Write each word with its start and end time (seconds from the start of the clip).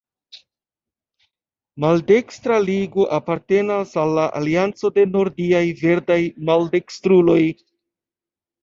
Maldekstra 1.85 2.57
Ligo 2.69 3.07
apartenas 3.19 3.95
al 4.05 4.17
la 4.21 4.27
Alianco 4.41 4.93
de 4.99 5.05
Nordiaj 5.19 5.65
Verdaj 5.85 6.21
Maldekstruloj. 6.51 7.41